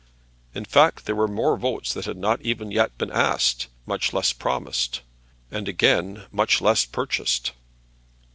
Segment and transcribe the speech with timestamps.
[0.55, 5.01] In fact there were votes that had not even yet been asked, much less promised,
[5.51, 7.51] and again, much less purchased.